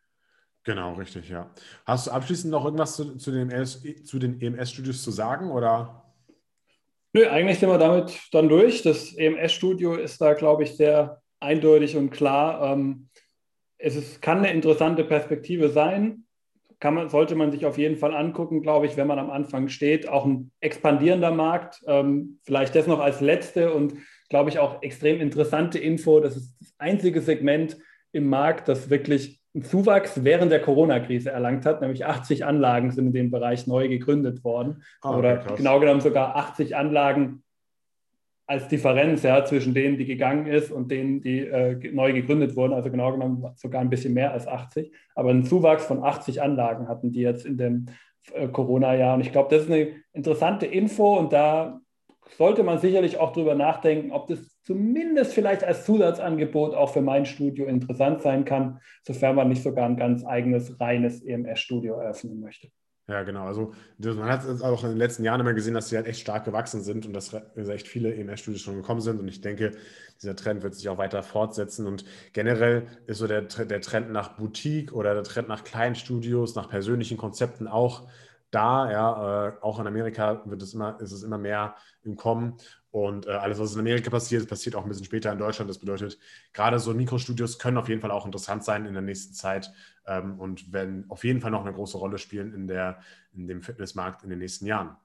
Genau, 0.64 0.94
richtig, 0.94 1.30
ja. 1.30 1.48
Hast 1.86 2.08
du 2.08 2.10
abschließend 2.10 2.50
noch 2.50 2.64
irgendwas 2.64 2.96
zu, 2.96 3.16
zu 3.16 3.30
den, 3.30 4.40
EMS-Studios 4.40 5.02
zu 5.02 5.12
sagen 5.12 5.50
oder? 5.50 6.05
Nö, 7.16 7.26
eigentlich 7.28 7.58
sind 7.58 7.70
wir 7.70 7.78
damit 7.78 8.20
dann 8.30 8.50
durch. 8.50 8.82
Das 8.82 9.14
EMS-Studio 9.16 9.94
ist 9.94 10.20
da, 10.20 10.34
glaube 10.34 10.64
ich, 10.64 10.76
sehr 10.76 11.22
eindeutig 11.40 11.96
und 11.96 12.10
klar. 12.10 12.74
Ähm, 12.74 13.08
es 13.78 13.96
ist, 13.96 14.20
kann 14.20 14.40
eine 14.40 14.52
interessante 14.52 15.02
Perspektive 15.02 15.70
sein. 15.70 16.24
Kann 16.78 16.92
man, 16.92 17.08
sollte 17.08 17.34
man 17.34 17.52
sich 17.52 17.64
auf 17.64 17.78
jeden 17.78 17.96
Fall 17.96 18.14
angucken, 18.14 18.60
glaube 18.60 18.84
ich, 18.84 18.98
wenn 18.98 19.06
man 19.06 19.18
am 19.18 19.30
Anfang 19.30 19.70
steht. 19.70 20.06
Auch 20.06 20.26
ein 20.26 20.52
expandierender 20.60 21.30
Markt. 21.30 21.82
Ähm, 21.86 22.38
vielleicht 22.42 22.74
das 22.74 22.86
noch 22.86 23.00
als 23.00 23.22
letzte 23.22 23.72
und, 23.72 23.94
glaube 24.28 24.50
ich, 24.50 24.58
auch 24.58 24.82
extrem 24.82 25.18
interessante 25.18 25.78
Info. 25.78 26.20
Das 26.20 26.36
ist 26.36 26.54
das 26.60 26.74
einzige 26.76 27.22
Segment 27.22 27.78
im 28.12 28.28
Markt, 28.28 28.68
das 28.68 28.90
wirklich 28.90 29.40
einen 29.56 29.64
Zuwachs 29.64 30.22
während 30.22 30.52
der 30.52 30.60
Corona-Krise 30.60 31.30
erlangt 31.30 31.64
hat, 31.64 31.80
nämlich 31.80 32.04
80 32.04 32.44
Anlagen 32.44 32.90
sind 32.90 33.06
in 33.06 33.12
dem 33.14 33.30
Bereich 33.30 33.66
neu 33.66 33.88
gegründet 33.88 34.44
worden. 34.44 34.82
Ah, 35.00 35.16
Oder 35.16 35.38
krass. 35.38 35.56
genau 35.56 35.80
genommen 35.80 36.02
sogar 36.02 36.36
80 36.36 36.76
Anlagen 36.76 37.42
als 38.46 38.68
Differenz 38.68 39.22
ja, 39.22 39.44
zwischen 39.46 39.72
denen, 39.72 39.96
die 39.96 40.04
gegangen 40.04 40.46
ist 40.46 40.70
und 40.70 40.90
denen, 40.90 41.22
die 41.22 41.40
äh, 41.40 41.90
neu 41.90 42.12
gegründet 42.12 42.54
wurden. 42.54 42.74
Also 42.74 42.90
genau 42.90 43.12
genommen 43.12 43.44
sogar 43.56 43.80
ein 43.80 43.88
bisschen 43.88 44.12
mehr 44.12 44.32
als 44.32 44.46
80. 44.46 44.92
Aber 45.14 45.30
einen 45.30 45.44
Zuwachs 45.44 45.86
von 45.86 46.04
80 46.04 46.42
Anlagen 46.42 46.86
hatten 46.86 47.10
die 47.10 47.22
jetzt 47.22 47.46
in 47.46 47.56
dem 47.56 47.86
äh, 48.34 48.48
Corona-Jahr. 48.48 49.14
Und 49.14 49.22
ich 49.22 49.32
glaube, 49.32 49.52
das 49.54 49.64
ist 49.64 49.72
eine 49.72 49.88
interessante 50.12 50.66
Info 50.66 51.18
und 51.18 51.32
da 51.32 51.80
sollte 52.36 52.62
man 52.62 52.78
sicherlich 52.78 53.16
auch 53.16 53.32
darüber 53.32 53.54
nachdenken, 53.54 54.12
ob 54.12 54.28
das 54.28 54.55
zumindest 54.66 55.32
vielleicht 55.32 55.62
als 55.62 55.86
Zusatzangebot 55.86 56.74
auch 56.74 56.92
für 56.92 57.00
mein 57.00 57.24
Studio 57.24 57.66
interessant 57.66 58.20
sein 58.20 58.44
kann, 58.44 58.80
sofern 59.04 59.36
man 59.36 59.48
nicht 59.48 59.62
sogar 59.62 59.88
ein 59.88 59.96
ganz 59.96 60.26
eigenes, 60.26 60.78
reines 60.80 61.22
EMS-Studio 61.22 61.94
eröffnen 61.94 62.40
möchte. 62.40 62.68
Ja, 63.08 63.22
genau. 63.22 63.44
Also 63.44 63.72
man 63.98 64.28
hat 64.28 64.44
es 64.44 64.62
auch 64.62 64.82
in 64.82 64.88
den 64.88 64.98
letzten 64.98 65.22
Jahren 65.22 65.40
immer 65.40 65.54
gesehen, 65.54 65.74
dass 65.74 65.88
sie 65.88 65.96
halt 65.96 66.08
echt 66.08 66.18
stark 66.18 66.44
gewachsen 66.44 66.82
sind 66.82 67.06
und 67.06 67.12
dass 67.12 67.32
echt 67.32 67.86
viele 67.86 68.12
EMS-Studios 68.12 68.60
schon 68.60 68.74
gekommen 68.74 69.00
sind. 69.00 69.20
Und 69.20 69.28
ich 69.28 69.40
denke, 69.40 69.70
dieser 70.20 70.34
Trend 70.34 70.64
wird 70.64 70.74
sich 70.74 70.88
auch 70.88 70.98
weiter 70.98 71.22
fortsetzen. 71.22 71.86
Und 71.86 72.04
generell 72.32 72.88
ist 73.06 73.18
so 73.18 73.28
der, 73.28 73.42
der 73.42 73.80
Trend 73.80 74.10
nach 74.10 74.36
Boutique 74.36 74.92
oder 74.92 75.14
der 75.14 75.22
Trend 75.22 75.46
nach 75.46 75.62
kleinen 75.62 75.94
Studios, 75.94 76.56
nach 76.56 76.68
persönlichen 76.68 77.16
Konzepten 77.16 77.68
auch 77.68 78.08
da. 78.50 78.90
Ja, 78.90 79.48
äh, 79.48 79.52
auch 79.60 79.78
in 79.80 79.86
Amerika 79.86 80.42
wird 80.46 80.62
es 80.62 80.74
immer, 80.74 81.00
ist 81.00 81.12
es 81.12 81.22
immer 81.22 81.38
mehr 81.38 81.76
im 82.02 82.16
Kommen. 82.16 82.56
Und 82.90 83.26
äh, 83.26 83.30
alles, 83.30 83.58
was 83.58 83.74
in 83.74 83.80
Amerika 83.80 84.10
passiert, 84.10 84.48
passiert 84.48 84.74
auch 84.74 84.82
ein 84.82 84.88
bisschen 84.88 85.04
später 85.04 85.30
in 85.30 85.38
Deutschland. 85.38 85.68
Das 85.68 85.78
bedeutet, 85.78 86.18
gerade 86.52 86.78
so 86.78 86.94
Mikrostudios 86.94 87.58
können 87.58 87.76
auf 87.76 87.88
jeden 87.88 88.00
Fall 88.00 88.10
auch 88.10 88.24
interessant 88.24 88.64
sein 88.64 88.86
in 88.86 88.94
der 88.94 89.02
nächsten 89.02 89.34
Zeit 89.34 89.70
ähm, 90.06 90.38
und 90.38 90.72
werden 90.72 91.04
auf 91.08 91.24
jeden 91.24 91.40
Fall 91.40 91.50
noch 91.50 91.62
eine 91.62 91.74
große 91.74 91.98
Rolle 91.98 92.18
spielen 92.18 92.54
in, 92.54 92.66
der, 92.66 93.00
in 93.34 93.46
dem 93.46 93.62
Fitnessmarkt 93.62 94.22
in 94.22 94.30
den 94.30 94.38
nächsten 94.38 94.66
Jahren. 94.66 94.96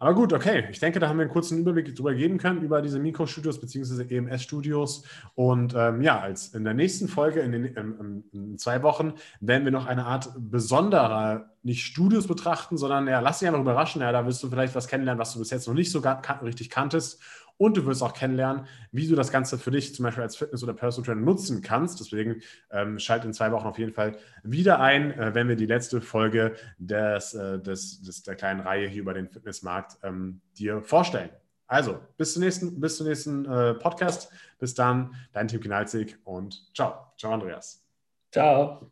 Aber 0.00 0.14
gut, 0.14 0.32
okay. 0.32 0.64
Ich 0.70 0.80
denke, 0.80 0.98
da 0.98 1.08
haben 1.08 1.18
wir 1.18 1.24
einen 1.24 1.30
kurzen 1.30 1.58
Überblick 1.58 1.94
darüber 1.94 2.14
geben 2.14 2.38
können, 2.38 2.62
über 2.62 2.80
diese 2.80 2.98
Mikrostudios 2.98 3.60
bzw. 3.60 4.16
EMS-Studios. 4.16 5.04
Und 5.34 5.74
ähm, 5.76 6.00
ja, 6.00 6.18
als 6.18 6.54
in 6.54 6.64
der 6.64 6.72
nächsten 6.72 7.06
Folge, 7.06 7.40
in, 7.40 7.52
den, 7.52 7.66
in, 7.66 8.24
in, 8.32 8.58
zwei 8.58 8.82
Wochen, 8.82 9.12
werden 9.40 9.66
wir 9.66 9.72
noch 9.72 9.86
eine 9.86 10.06
Art 10.06 10.30
besonderer, 10.38 11.50
nicht 11.62 11.84
Studios 11.84 12.26
betrachten, 12.26 12.78
sondern 12.78 13.08
ja, 13.08 13.20
lass 13.20 13.40
dich 13.40 13.48
einfach 13.48 13.60
überraschen. 13.60 14.00
Ja, 14.00 14.10
da 14.10 14.24
wirst 14.24 14.42
du 14.42 14.48
vielleicht 14.48 14.74
was 14.74 14.88
kennenlernen, 14.88 15.20
was 15.20 15.34
du 15.34 15.38
bis 15.38 15.50
jetzt 15.50 15.68
noch 15.68 15.74
nicht 15.74 15.92
so 15.92 16.02
richtig 16.42 16.70
kanntest. 16.70 17.20
Und 17.60 17.76
du 17.76 17.84
wirst 17.84 18.02
auch 18.02 18.14
kennenlernen, 18.14 18.64
wie 18.90 19.06
du 19.06 19.14
das 19.14 19.30
Ganze 19.30 19.58
für 19.58 19.70
dich 19.70 19.94
zum 19.94 20.04
Beispiel 20.04 20.22
als 20.22 20.34
Fitness- 20.34 20.62
oder 20.62 20.72
Personal 20.72 21.04
Trainer 21.04 21.20
nutzen 21.20 21.60
kannst. 21.60 22.00
Deswegen 22.00 22.40
ähm, 22.70 22.98
schalt 22.98 23.26
in 23.26 23.34
zwei 23.34 23.52
Wochen 23.52 23.66
auf 23.66 23.78
jeden 23.78 23.92
Fall 23.92 24.16
wieder 24.42 24.80
ein, 24.80 25.12
äh, 25.12 25.34
wenn 25.34 25.46
wir 25.46 25.56
die 25.56 25.66
letzte 25.66 26.00
Folge 26.00 26.54
des, 26.78 27.34
äh, 27.34 27.60
des, 27.60 28.00
des, 28.00 28.22
der 28.22 28.34
kleinen 28.36 28.60
Reihe 28.60 28.88
hier 28.88 29.02
über 29.02 29.12
den 29.12 29.28
Fitnessmarkt 29.28 29.98
ähm, 30.02 30.40
dir 30.56 30.80
vorstellen. 30.80 31.28
Also, 31.66 32.00
bis 32.16 32.32
zum 32.32 32.44
nächsten, 32.44 32.80
bis 32.80 32.96
zum 32.96 33.06
nächsten 33.06 33.44
äh, 33.44 33.74
Podcast. 33.74 34.32
Bis 34.58 34.72
dann, 34.72 35.14
dein 35.34 35.46
Team 35.46 35.60
Kinalzig 35.60 36.16
und 36.24 36.74
ciao. 36.74 37.12
Ciao, 37.18 37.34
Andreas. 37.34 37.84
Ciao. 38.32 38.90